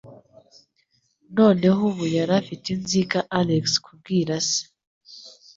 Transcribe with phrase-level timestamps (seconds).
[1.37, 4.61] Noneho ubu yari afite inzika Alex kubwira se.